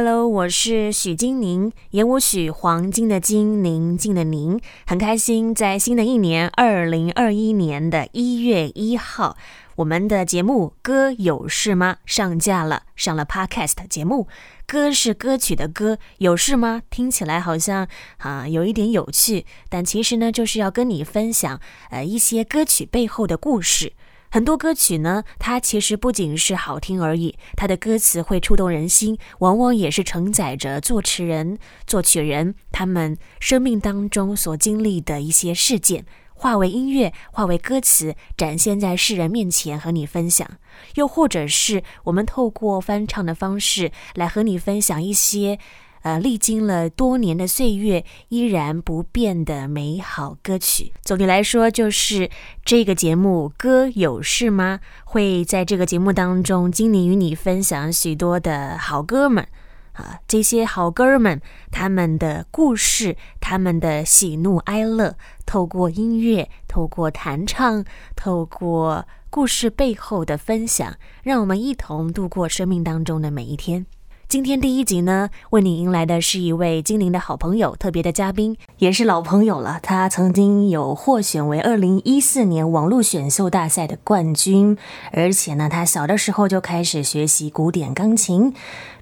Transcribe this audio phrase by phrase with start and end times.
[0.00, 9.36] Hello，我是许金宁，演我许黄金的金，宁静的宁，很开心在新的一年二零二一年的一月一号，
[9.74, 14.28] 我们的节目《歌有事吗》上架了，上了 Podcast 节目。
[14.68, 16.82] 歌是歌曲的歌，有事吗？
[16.90, 17.88] 听起来好像
[18.18, 21.58] 啊有一点有趣，但其实呢，就是要跟你分享
[21.90, 23.94] 呃一些歌曲背后的故事。
[24.30, 36.04] 很多歌曲呢，它其实不仅是好听而已，它的歌词会触动人心，往往也是承载着作词人、作曲人他们生命当中所经历的一些事件，
[36.34, 40.46] 化为音乐，化为歌词，展现在世人面前和你分享。
[40.94, 45.58] 又或者是我们透过翻唱的方式来和你分享一些。
[46.02, 50.92] 呃，历经了多年的岁月，依然不变的美好歌曲。
[51.02, 52.30] 总的来说，就是
[52.64, 59.46] 这个节目《歌有事吗》会在这个节目当中，经历与你分享许多的好哥们
[59.92, 61.40] 啊，这些好哥们
[61.70, 73.84] 他们的故事，他们的喜怒哀乐，透过音乐，透过弹唱，透过故事背后的分享，让我们一同度过生命当中的每一天。
[74.28, 79.80] 今天第一集呢，为你迎来的是一位精灵的好朋友，特别的嘉宾，也是老朋友了。
[79.82, 84.76] 他曾经有获选为二零一四年网络选秀大赛的冠军，
[85.12, 88.52] 而且呢，他小的时候就开始学习古典钢琴，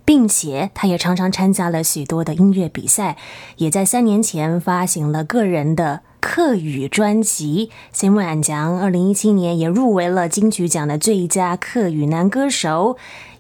[0.05, 3.17] 并且他也常常参加了许多的音乐比赛，
[3.57, 7.71] 也在三年前发行了个人的客语专辑。
[7.91, 12.97] 新闻安讲，二零一七年也入围了金曲奖的最佳客语男歌手。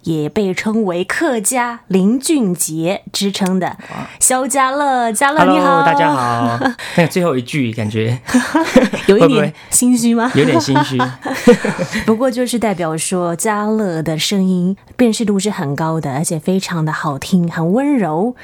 [0.07, 3.77] 也被称为客家林俊杰之称的
[4.21, 6.59] 肖家乐，家乐你好，大家好。
[6.97, 8.17] 那 最后一句感觉
[9.09, 10.31] 有一点心虚吗？
[10.37, 10.97] 有点心虚。
[12.07, 18.37] 不过就是代表说家乐的声音辨识度是很高的，而且非常的好听，很温柔。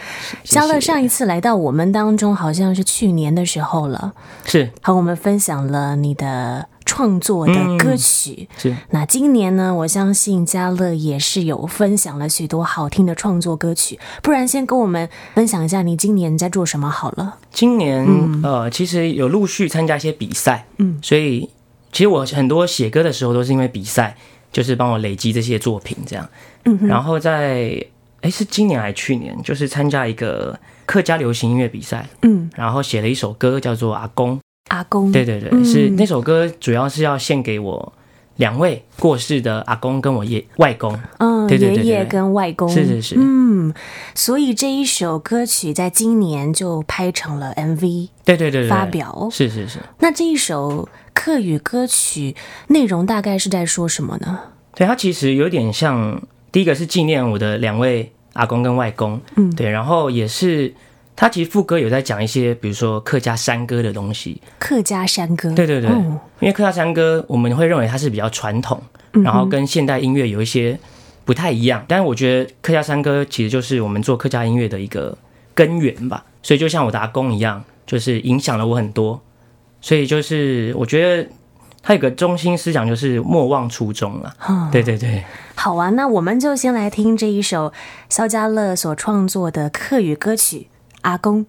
[0.42, 6.66] 家乐上一次来到我们当中，好像是去年的时候了，是和我们分享了你的。
[6.92, 8.76] 创作的歌曲、嗯、是。
[8.90, 13.98] 那今年呢，我相信家乐也是有分享了许多好听的创作歌曲。
[14.22, 17.38] 不然，先跟我们分享一下你今年在做什么好了。
[17.50, 21.48] 今年、嗯、呃，其实有陆续参加一些比赛，嗯，所以
[21.90, 24.14] 其实我很多写歌的时候都是因为比赛，
[24.52, 26.28] 就是帮我累积这些作品这样。
[26.66, 27.82] 嗯，然后在
[28.20, 34.36] 哎是今年还是去年，就是参加一个客家流行音乐比赛，嗯，然后写了一首歌叫做《阿公》。
[34.72, 37.92] 阿公，对对对，嗯、是那首歌，主要是要献给我
[38.36, 40.98] 两位过世的阿公跟我爷外公。
[41.18, 43.14] 嗯，对对对对，爷爷跟外公，是是是。
[43.18, 43.74] 嗯，
[44.14, 49.28] 所以这一首歌曲在今年就拍成了 MV，对对对，发表。
[49.30, 49.78] 是是是。
[49.98, 52.34] 那这一首客语歌曲
[52.68, 54.40] 内容大概是在说什么呢？
[54.74, 60.72] 对，它其实有点像，第一个是纪念我的两位阿公跟外公，嗯，对，然后也是。
[61.14, 64.40] 他其实副歌有在讲一些，比如说客家山歌的东西。
[64.58, 70.78] 客家山歌，对对对，哦、因为客家山歌我们会认为它是比较传统，嗯、然后跟现代音乐有一些
[71.24, 71.84] 不太一样。
[71.86, 75.16] 但是我觉得客家山歌其实就是我们做客家音乐的一个
[75.54, 76.24] 根源吧。
[76.42, 79.20] 所以就像我的阿公一样，就是影响了我很多。
[79.80, 81.28] 所以就是我觉得
[81.82, 84.34] 他有个中心思想，就是莫忘初衷了。
[84.46, 85.22] 哦、对对对，
[85.54, 87.72] 好啊，那我们就先来听这一首
[88.08, 90.68] 肖家乐所创作的客语歌曲。
[91.02, 91.44] 阿公，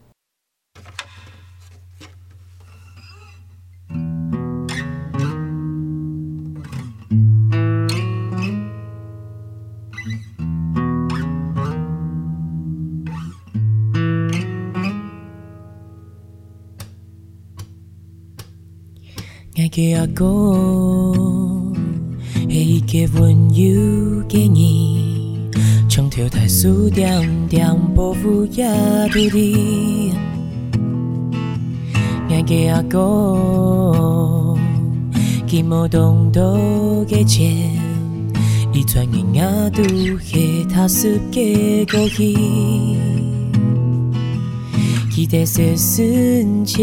[19.55, 21.75] 我的阿公
[22.49, 24.23] 是一个温柔
[25.93, 26.03] 的人。
[26.09, 28.65] 从头太数点点不负也
[29.11, 30.11] 对的，
[32.29, 34.57] 我的阿公，
[35.47, 37.47] 寂寞东东的钱，
[38.73, 39.83] 一转眼也都
[40.17, 42.33] 是他世界过去，
[45.11, 46.81] 期待是瞬间，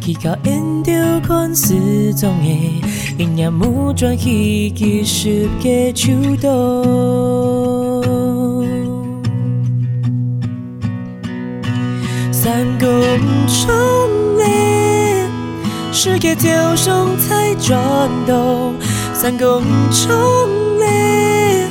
[0.00, 0.90] 去到印度
[1.22, 2.82] 看失踪的。
[3.24, 5.28] 今夜无转去结束
[5.62, 6.10] 的秋
[6.40, 7.62] 冬，
[12.32, 12.90] 三公
[13.46, 13.68] 钟
[14.36, 15.24] 内，
[15.92, 17.78] 世界就像在转
[18.26, 18.74] 动。
[19.14, 20.10] 三公钟
[20.80, 21.68] 内，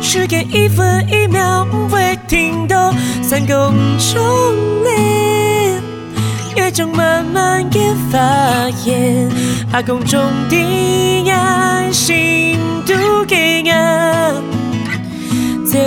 [0.00, 2.92] 时间一分一秒不会停动。
[3.22, 4.20] 三公钟
[4.82, 5.29] 内，
[6.86, 9.28] 慢慢也发现。
[9.72, 13.70] 阿公种的爱，心都给我，
[15.64, 15.78] 走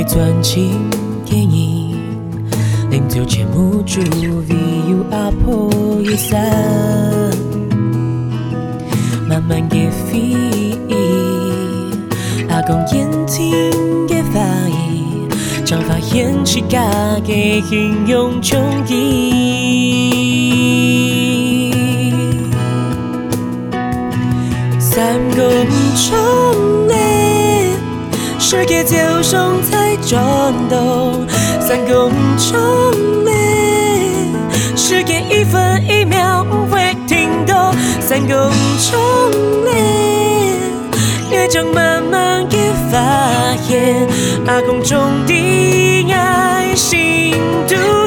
[0.00, 0.88] 给一个专情
[1.26, 1.94] 电影，
[2.90, 4.56] 临走前母祝为
[4.88, 5.70] 有阿婆
[6.00, 6.38] 一生，
[9.28, 10.34] 慢慢嘅飞，
[12.48, 13.52] 阿公眼睛
[14.08, 15.28] 嘅发意，
[15.66, 16.82] 将发现起家
[17.26, 18.96] 嘅英勇冲击。
[24.78, 25.42] 三公
[25.94, 26.96] 钟嘞，
[28.52, 31.24] 世界就像在转动。
[31.60, 32.92] 三公钟
[33.24, 33.32] 面，
[34.76, 37.56] 时间一分一秒不会停顿。
[38.00, 38.50] 三公
[38.90, 39.00] 钟
[39.66, 40.56] 嘞，
[41.30, 42.56] 越将慢慢嘅
[42.90, 44.08] 发现，
[44.48, 44.98] 阿公种
[45.28, 47.36] 的爱心
[47.68, 47.99] 都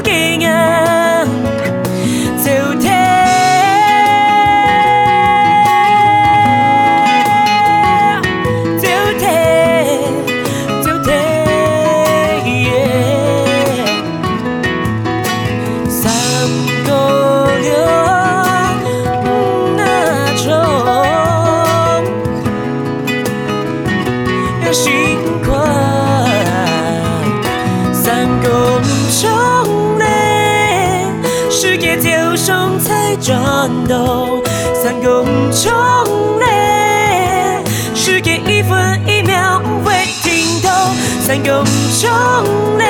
[41.33, 41.65] 三公
[42.00, 42.85] 钟嘞，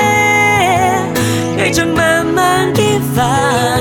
[1.57, 2.81] 爱正慢慢的
[3.15, 3.23] 发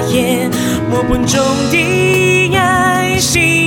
[0.07, 0.49] 现，
[0.89, 3.62] 我本中的爱心。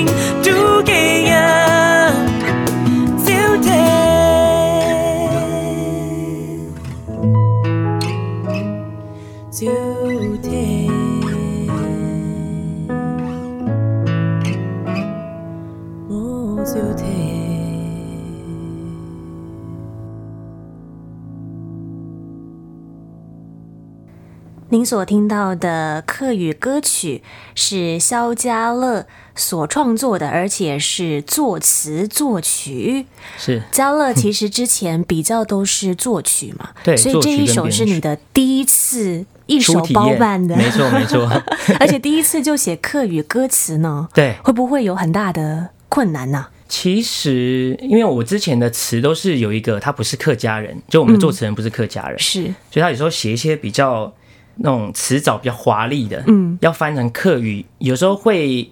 [24.69, 27.21] 您所听到的客语歌曲
[27.53, 33.06] 是肖家乐所创作的，而且是作词作曲。
[33.38, 33.62] 是。
[33.71, 41.29] 家乐其实之前比较都是作曲嘛， 对，所以这一首是你的第一次一手包办的，没错没错，
[41.79, 46.47] 而且第一次就写客语歌词呢， 对，会不会有很大的困难呢？
[46.68, 54.11] 其实，因为我之前的词都是有一个他不是客家人，就我们的作词人不是客家人，嗯、是，所以他有时候写一些比较。
[54.57, 58.69] 那种词藻比较华丽的，嗯，要翻成客语，有时候会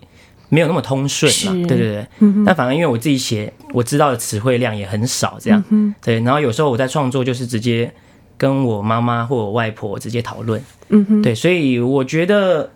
[0.49, 2.07] 没有那么通顺嘛，对对对。
[2.19, 6.19] 嗯、但反而因为我自己写，我知道的词汇量也很少，这样，嗯，对。
[6.21, 7.91] 然后有时候我在创作，就是直接
[8.37, 11.35] 跟我妈妈或我外婆直接讨论，嗯哼，对。
[11.35, 12.71] 所以我觉得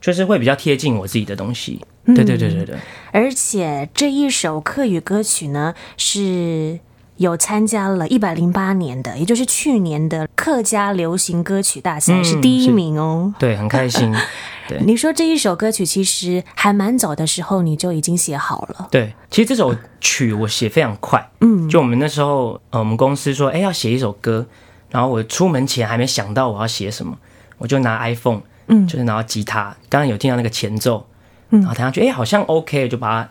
[0.00, 2.76] 就是会比较贴近我自己的东西，对对对对对。
[3.12, 6.80] 而且这一首客语歌曲呢是。
[7.18, 13.34] 有参加了一百零八年的，也就是去年的客家流行歌曲大赛，嗯、是第一名哦。
[13.38, 14.12] 对，很开心。
[14.68, 18.88] 对，你说这一首歌曲其实还蛮早的时候你就已经写好了。
[18.90, 21.28] 对，其实这首曲我写非常快。
[21.40, 24.46] 嗯，就我们那时候，呃，我们公司说，哎，要写一首歌，
[24.90, 27.16] 然后我出门前还没想到我要写什么，
[27.58, 31.06] 我就拿 iPhone，嗯，就是拿吉他，刚刚有听到那个前奏，
[31.50, 33.30] 嗯，然后听上去，哎，好像 OK，就把它。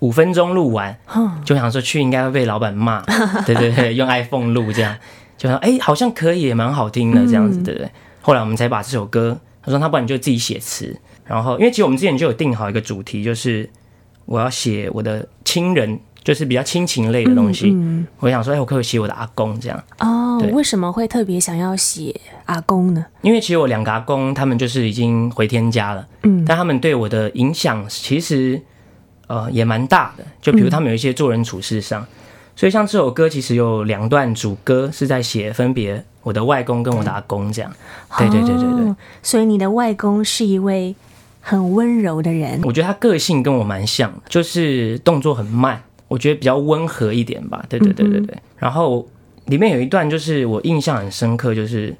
[0.00, 0.96] 五分钟录完，
[1.44, 3.02] 就想说去应该会被老板骂，
[3.46, 4.94] 对对对，用 iPhone 录这样，
[5.38, 7.90] 就说哎、欸，好像可以，也蛮好听的这样子，对不对？
[8.20, 13.68] 后来我们才把这首歌，他说他不然你就自己写词，然后因为其实我们之前就有定好一个主题，就是
[14.24, 17.70] 我要写我的亲人，就是比较亲情类的东西。
[17.70, 19.82] 嗯，我想说，哎，我可以写我的阿公这样？
[20.00, 23.06] 哦，为什么会特别想要写阿公呢？
[23.22, 28.60] 因为其实我两个阿公他们就是已经回天家了，嗯，但他们对我的影响其实。
[29.26, 32.06] 呃，也蛮大的，就比如他们有一些做人处事上，嗯、
[32.54, 37.72] 所以像这首歌其实有两段主歌是在写分别我的外公跟我的阿公这样，
[38.18, 38.96] 对对对对对、哦。
[39.22, 40.94] 所以你的外公是一位
[41.40, 47.64] 很温柔的人，我觉得他个性跟我蛮像，就是动作很慢，我觉得比较温和一点吧。
[47.68, 48.34] 对对对对对。
[48.34, 49.08] 嗯、然后
[49.46, 51.94] 里面有一段就是我印象很深刻，就是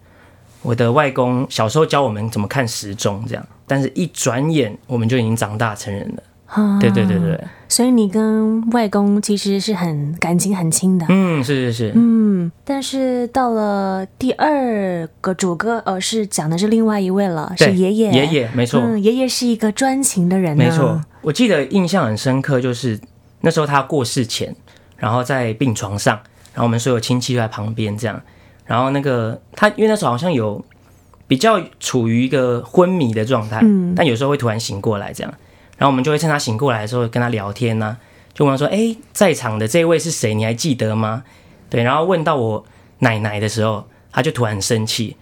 [0.63, 6.23] 我的外公小时候教我们怎么看时钟这样，但是一转眼我们就已经长大成人了。
[6.81, 11.05] 对对对对，所以你跟外公其实是很感情很亲的。
[11.09, 11.93] 嗯，是是是。
[11.95, 18.11] 嗯，但是到了第二个主歌，呃，是讲的是另外一位了，是爷爷。
[18.13, 18.81] 爷爷，没错。
[18.81, 20.57] 嗯，爷爷是一个专情的人。
[20.57, 22.99] 没错，我记得印象很深刻，就是
[23.41, 24.55] 那时候他过世前，
[24.97, 26.15] 然后在病床上，
[26.55, 28.21] 然后我们所有亲戚都在旁边这样，
[28.65, 30.65] 然后那个他，因为那时候好像有
[31.27, 35.35] 比较处于一个昏迷的状态，嗯，但有时候会突然醒过来这样。
[35.77, 37.97] 然后我们就会趁他醒过来的时候跟他聊天呐、啊，
[38.33, 40.35] 就问他说：“哎，在场的这位是谁？
[40.35, 41.23] 你还记得吗？”
[41.69, 42.65] 对，然后问到我
[43.01, 45.17] 奶奶的时候，他就突然很生气。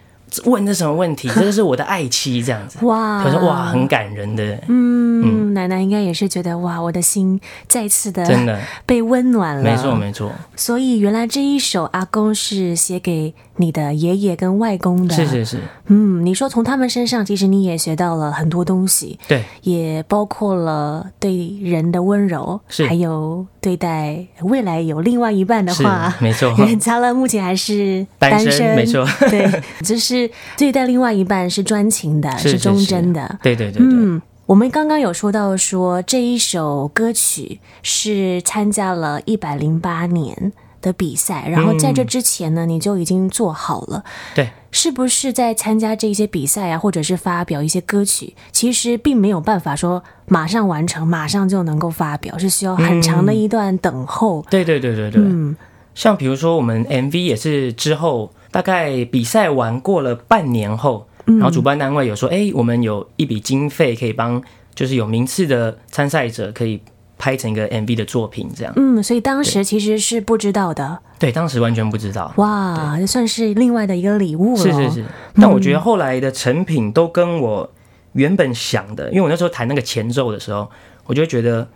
[0.47, 1.29] 问这什么问题？
[1.29, 2.85] 这个是我的爱妻，这样子。
[2.85, 4.43] 哇，他说哇，很感人的。
[4.69, 9.63] 嗯，嗯，奶奶应该也是觉得哇，我的心再次的真的 被温暖了。
[9.63, 10.31] 没错，没错。
[10.55, 15.15] 所以原来这一首阿公是写给你的爷爷跟外公的。
[15.15, 15.59] 是是是。
[15.87, 19.19] 嗯，你说从他们身上，其实你也学到了很多东西。
[19.27, 26.55] 对，也包括了对人的温柔，是还有对待未来有另外一半的话，没错。
[26.59, 29.07] 因为嘉乐目前还是 单身，单身没错。
[29.31, 29.49] 对，
[29.83, 30.31] 就是。
[30.57, 33.39] 对待另外一半是专情的，是，忠贞的。
[33.43, 33.87] 对对对对。
[33.87, 44.05] 嗯，我们刚刚有说到说这一首歌曲是参加了一百零八年的比赛，然后在这之前呢，你就已经做好了。
[44.35, 54.41] 对，是不是在参加这些比赛啊，或者是发表一些歌曲，其实并没有办法说马上完成，马上就能够发表，是需要很长的一段等候。
[54.41, 55.23] 嗯、对对对对对。
[55.23, 55.57] 嗯，
[55.95, 58.31] 像比如说我们 MV 也是之后。
[58.55, 64.43] 大概比赛完过了半年后，然后主办单位有说：“哎、我们有一笔经费可以帮，
[64.75, 66.78] 就是有名次的参赛者可以
[67.16, 70.99] 拍成一个 MV 的作品，这样。”嗯，所以当时其实是不知道的。
[71.19, 72.31] 对，当时完全不知道。
[72.37, 74.62] 哇，这算是另外的一个礼物了。
[74.62, 75.04] 是是是，
[75.37, 77.73] 但我觉得后来的成品都跟我
[78.12, 80.71] 原本想的，因为我那时候弹那个前奏的时候，
[81.07, 81.66] 我就觉得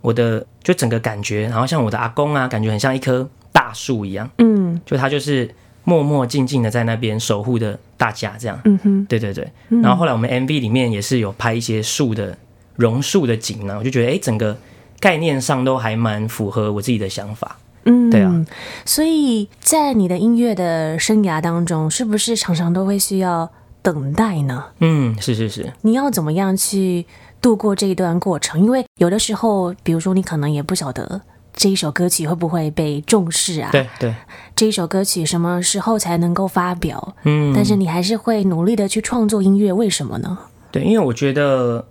[0.00, 4.30] 我的就整个感觉，然后像我的阿公啊，感觉很像一棵大树一样。
[4.38, 5.50] 嗯，就他就是。
[5.84, 9.46] 默默静静的在那边守护着大家，这样，嗯哼，对对对。
[9.68, 12.36] 然后后来我们 MV 里面也是有拍一些树的
[12.76, 14.56] 榕树的景呢，我就觉得哎，整个
[14.98, 18.46] 概念上都还蛮符合我自己的想法，嗯，对啊。
[18.84, 23.50] 所以在你的音乐的生涯当中，是不是常常都会需要
[23.82, 24.64] 等待呢？
[24.80, 25.72] 嗯，是是是。
[25.82, 27.04] 你要怎么样去
[27.42, 28.62] 度过这一段过程？
[28.62, 31.20] 因为有的时候，比如说你可能也不晓得。
[31.54, 33.70] 这一首歌曲会不会被重视啊？
[33.72, 34.14] 对对，
[34.56, 37.14] 这一首歌曲什么时候才能够发表？
[37.22, 40.38] 嗯，但是你还是会努力的去创作音乐，为什么呢？
[40.70, 41.86] 对，因为我觉得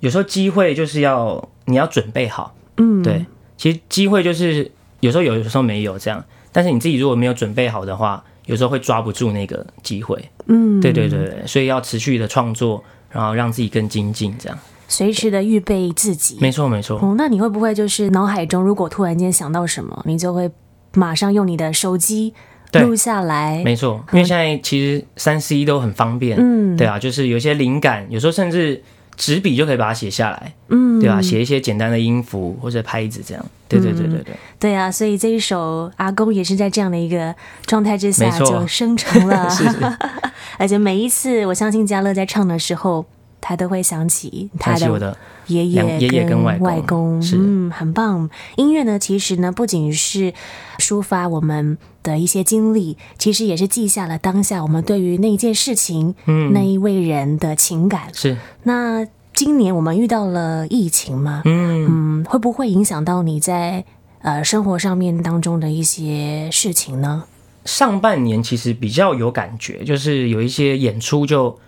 [0.00, 2.54] 有时候机会就是要你要准备好。
[2.76, 3.24] 嗯，对，
[3.56, 6.22] 其实机会就是有时候有，有时候没有这样。
[6.50, 10.22] 但是你自己如果没有准备好的话，有时候会抓不住那个机会。
[10.46, 14.58] 嗯，对对对对，所以要持续的创作，然后让自己更精进，这样。
[14.86, 16.98] 随时的预备自己，没错没错。
[16.98, 20.50] 哦，那你会不会就是脑海中如果突然间想到什么，你就会
[20.94, 22.32] 马上用你的手机
[22.74, 23.62] 录下来？
[23.64, 28.82] 没错，因为现在其实三 C 都很方便，嗯，对啊，就是有些灵感，有时候甚至
[29.16, 39.78] 纸笔就可以把它写下来，嗯，对啊，写一些简单的音符或者拍子这样，对对对对对，对啊，所以这一首阿公也是在这样的一个状态之下就生成了， 是是
[40.58, 43.04] 而且每一次我相信嘉乐在唱的时候。
[43.46, 45.14] 他都会想起他的
[45.48, 48.30] 爷爷跟外公，外公嗯，很棒。
[48.56, 50.32] 音乐呢，其实呢，不仅是
[50.78, 58.04] 抒发我们的一些经历，其实也是记下了当下我们对于那件事情、嗯、那一位人的情感。
[58.14, 58.38] 是。
[58.62, 61.42] 那今年我们遇到了疫情嘛？
[61.44, 63.84] 嗯嗯，会不会影响到你在
[64.22, 67.24] 呃生活上面当中的一些事情呢？
[67.66, 71.58] 上半年其实比较有感觉，就是有一些演出就。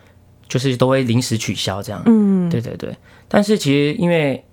[0.47, 2.95] 就是都会临时取消这样，嗯，对对对。
[3.27, 4.43] 但是其实因为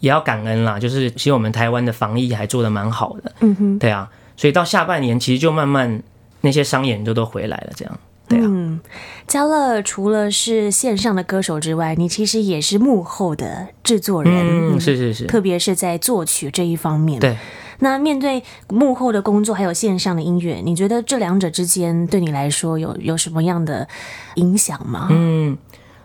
[0.00, 4.10] 也要感恩啦，就是其实我们台湾的防疫还做的蛮好的，嗯哼，对啊。
[4.36, 6.02] 所以到下半年其实就慢慢
[6.42, 8.42] 那些商演就都回来了，这样，对啊。
[8.46, 8.78] 嗯，
[9.26, 17.36] 嘉乐除了是线上的歌手之外，你其实也是幕后的制作人，嗯，是是是，特别是在作曲这一方面，对。
[17.80, 23.86] 那面对幕后的工作，还有线上的音乐，你觉得这两者之间对你来说有有什么样的
[24.34, 25.06] 影响吗？
[25.10, 25.56] 嗯，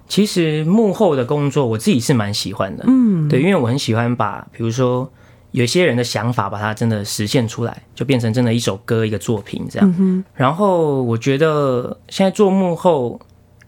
[0.07, 5.11] 其实幕后的工作我自己是蛮喜欢的，嗯，对，因为我很喜欢把，比如说
[5.49, 9.95] 有些人的想法，把它真的实现出来，就变成真的一首歌、一个作品这样。
[9.97, 10.23] 嗯。
[10.35, 13.19] 然后我觉得现在做幕后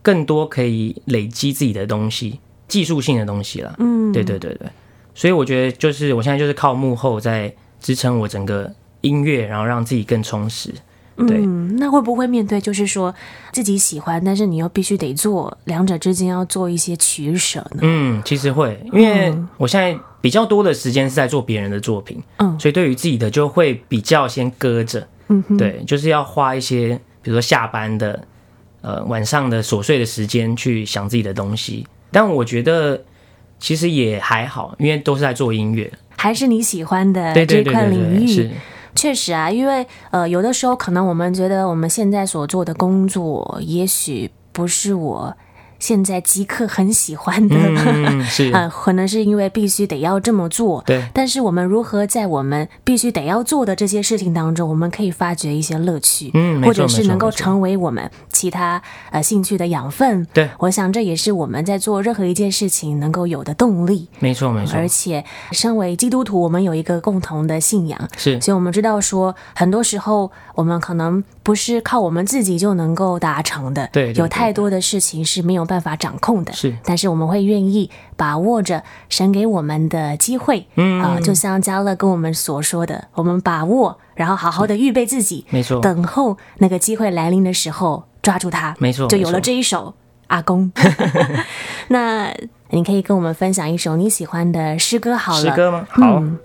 [0.04, 3.74] 更多可以累积自己的东西，技术性的东西了。
[3.80, 4.68] 嗯，对对对对，
[5.16, 7.52] 所以我觉得就是我现在就是靠幕后在。
[7.86, 10.74] 支撑我整个音乐，然后让自己更充实。
[11.16, 13.14] 对，嗯，那会不会面对就是说
[13.52, 17.82] 自己喜欢，但是你又必须得做两者之间要做一些取舍呢？
[17.84, 25.08] 嗯，其实会，因为我现在比较多的时间是在做别人的作品，嗯，所以对于自己的就会比较先搁着。
[25.28, 28.28] 嗯，对，就是要花一些，比如说下班的，
[28.82, 31.86] 呃，晚上的琐碎的时间去想自己的东西。
[32.12, 33.00] 但我觉得
[33.60, 35.92] 其实也还好，因为都是在做音乐。
[36.26, 38.50] 还是你喜欢的这块领域，
[38.96, 44.96] 确实啊，因为呃，有的时候可能我们觉得我们现在所做的工作，也许不是。
[44.96, 45.38] 我
[45.86, 50.82] 现在即刻很喜欢的，嗯、 是啊、呃，可能是因为必须得要这么做。
[50.84, 60.26] 对，但是我们如何在我们必须得要做的这些事情当中，我们可以发掘一些乐趣，嗯，或者是能够成为我们其他呃兴趣的养分。
[60.34, 64.08] 对，我想这也是我们在做任何一件事情能够有的动力。
[64.18, 64.76] 没错，没错。
[64.76, 76.76] 而且，身为基督徒，我们有一个共同的信仰，是，所以我们知道说，很多时候我们可能不是靠我们自己就能够达成的，对，对，对，有太多的事情是没有办法掌控的，是。
[76.84, 89.94] 但是我们会愿意把握着神给我们的机会，嗯啊、呃，就像嘉乐跟我们所说的，我们把握，然后好好的预备自己，没错，等候那个机会来临的时候，抓住它，没错，就有了这一首
[90.28, 90.72] 阿公。
[91.90, 92.34] 那
[92.70, 95.88] 你可以跟我们分享一首你喜欢的诗歌好了，诗歌吗？
[95.90, 96.20] 好。
[96.20, 96.40] 嗯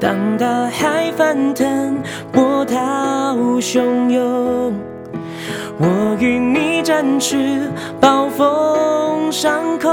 [0.00, 2.02] 当大海翻腾，
[2.32, 4.72] 波涛汹涌。
[5.78, 9.90] 我与你展翅，暴风上空，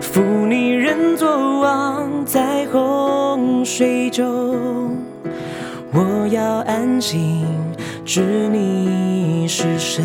[0.00, 4.96] 负你人作王，在洪水中。
[5.92, 7.46] 我要安静，
[8.04, 10.04] 知你是神。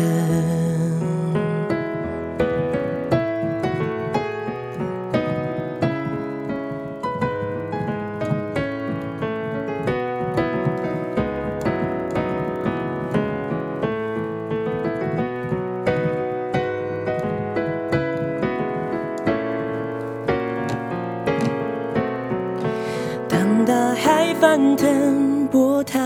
[24.54, 25.98] 翻腾，波涛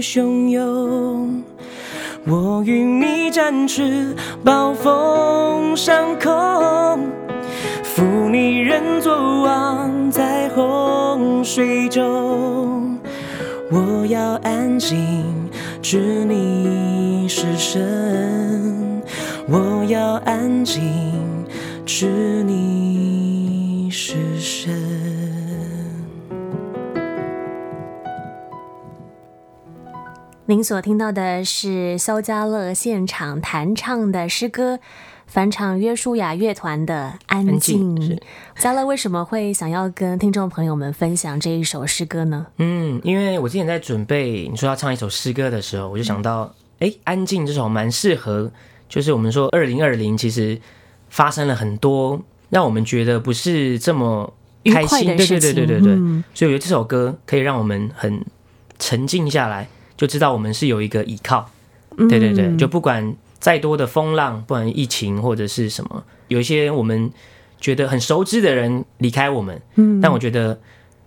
[0.00, 1.42] 汹涌，
[2.24, 6.30] 我与你展翅，暴风上空，
[7.82, 12.96] 负你人作王，在洪水中。
[13.72, 15.24] 我要安静，
[15.82, 19.02] 知你是神。
[19.48, 20.80] 我要安静，
[21.84, 22.06] 知
[22.46, 22.73] 你
[30.46, 34.78] 您所听到的是肖家乐现场弹唱的诗歌，
[35.26, 37.96] 返场约书亚乐团的《安静》。
[38.58, 42.46] 家乐为什么会想要跟听众朋友们分享这一首诗歌呢？
[42.58, 48.52] 嗯，因为我之前在准备你说要唱一首诗歌的时候，我就想到，哎、嗯，《安静》这首蛮适合，
[48.86, 50.60] 就是我们说二零二零其实
[51.08, 54.30] 发生了很多让我们觉得不是这么
[54.66, 58.22] 开心的事情，对对对对对对，嗯、所以我觉得这首歌可以让我们很
[58.78, 59.66] 沉静下来。
[60.04, 61.50] 就知道我们是有一个依靠，
[61.96, 67.10] 对对对，就不管再多的风浪，不管疫情或者是什么，有一些我们
[67.58, 70.60] 觉得很熟知的人离开我们，嗯，但我觉得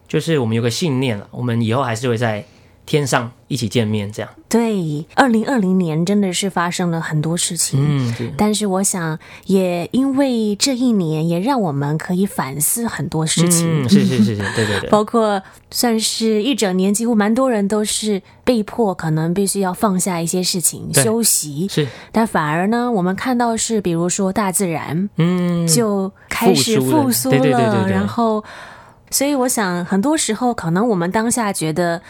[0.08, 2.44] 就是我们有个信念了，我们以后还是会在
[2.88, 4.32] 天上一起见面，这样。
[4.48, 8.34] 对，二零二零年真的是发生了很多事情，嗯，对。
[8.38, 13.84] 但是我想，也因为这一年，也让我们可以反思很多事情。
[13.84, 14.88] 嗯，是是是是，对对对。
[14.90, 21.68] 包括算是一整年，几乎蛮多人都是被迫，可能必须要放下一些事情休息。
[21.68, 21.86] 是。
[22.14, 27.38] 但反而呢，我们看到是，比如说大自然，嗯，就开始复苏了。
[27.38, 27.92] 对对对对对。
[27.92, 28.42] 然后，
[29.12, 32.02] 所以我想，很多时候可能我们当下觉得。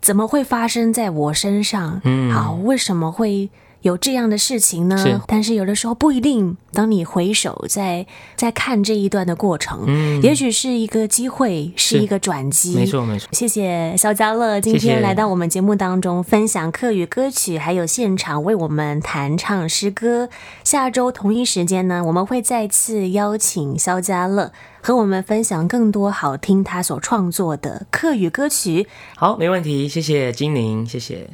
[0.00, 2.00] 怎么会发生在我身上？
[2.04, 3.50] 嗯，好，为什么会
[3.82, 4.96] 有这样的事情呢？
[4.98, 6.56] 是，但是有的时候不一定。
[6.72, 12.76] 当你回首在在看这一段的过程，嗯，也许是一个机会，是，一个转机。
[12.76, 13.28] 没错，没错。
[13.32, 20.28] 谢谢肖家乐今天来到我们节目当中，分享课语歌曲，还有现场为我们弹唱诗歌。
[20.62, 24.52] 下周同一时间呢，我们会再次邀请肖家乐。
[24.82, 28.86] 和我们分享更多好听他所创作的客语歌曲。
[29.16, 31.30] 好，没问题，谢谢金宁，谢谢。